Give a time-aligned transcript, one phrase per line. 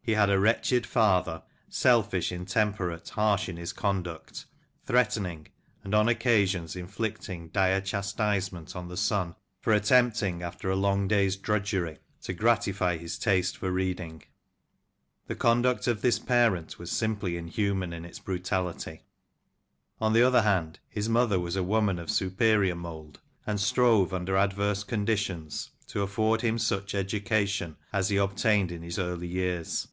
[0.00, 4.46] He had a wretched father— selfish, intemperate, harsh in his conduct;
[4.86, 5.48] threatening,
[5.84, 11.08] and, on occasions, inflict ing dire chastisement on the son for attempting, after a long
[11.08, 14.22] day's drudgery, to gratify his taste for reading.
[15.26, 19.02] The conduct of this parent was simply inhuman in its brutality.
[20.00, 24.38] On the other hand, his mother was a woman of superior mould, and strove, under
[24.38, 29.86] adverse conditions, to afford him such education as he obtained in his early years.